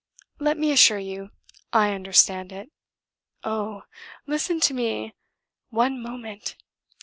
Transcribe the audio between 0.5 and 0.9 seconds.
me